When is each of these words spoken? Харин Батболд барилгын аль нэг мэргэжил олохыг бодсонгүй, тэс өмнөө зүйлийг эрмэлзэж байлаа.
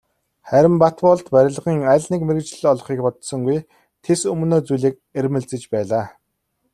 Харин 0.51 0.75
Батболд 0.83 1.25
барилгын 1.35 1.77
аль 1.91 2.07
нэг 2.11 2.21
мэргэжил 2.25 2.69
олохыг 2.73 2.99
бодсонгүй, 3.05 3.59
тэс 4.03 4.21
өмнөө 4.31 4.59
зүйлийг 4.67 4.95
эрмэлзэж 5.19 5.63
байлаа. 5.73 6.05